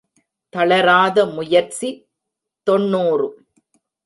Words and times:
தளராத 0.53 1.25
முயற்சி 1.25 1.89
தொன்னூறு. 2.67 3.27